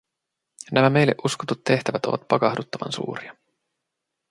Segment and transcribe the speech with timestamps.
[0.71, 3.35] Nämä meille uskotut tehtävät ovat pakahduttavan suuria.